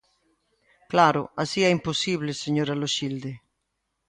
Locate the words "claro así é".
0.91-1.69